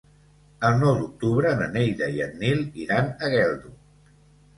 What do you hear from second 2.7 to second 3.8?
iran a Geldo.